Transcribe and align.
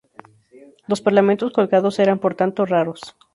Los 0.87 0.99
parlamentos 0.99 1.53
colgados 1.53 1.99
eran 1.99 2.17
por 2.17 2.33
tanto 2.33 2.65
raros. 2.65 3.15